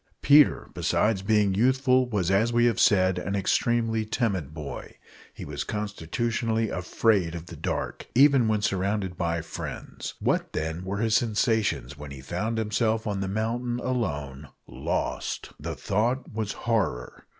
[0.23, 4.95] Peter, besides being youthful, was, as we have said, an extremely timid boy.
[5.31, 10.15] He was constitutionally afraid of the dark, even when surrounded by friends.
[10.19, 15.49] What, then, were his sensations when he found himself on the mountain alone lost!
[15.59, 17.27] The thought was horror!